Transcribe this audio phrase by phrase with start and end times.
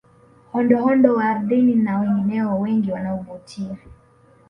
[0.51, 3.77] Hondohondo wa ardhini na wengineo wengi wanaovutia